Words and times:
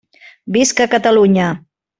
Visca 0.55 0.89
Catalunya! 0.95 1.47